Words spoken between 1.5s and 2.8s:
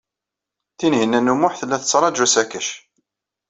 tella tettṛaju asakac.